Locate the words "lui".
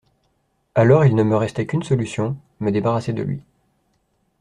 3.21-3.43